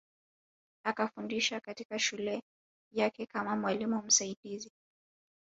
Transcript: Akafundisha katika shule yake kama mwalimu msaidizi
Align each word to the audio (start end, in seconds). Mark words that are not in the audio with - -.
Akafundisha 0.83 1.59
katika 1.59 1.99
shule 1.99 2.43
yake 2.91 3.25
kama 3.25 3.55
mwalimu 3.55 4.01
msaidizi 4.01 4.71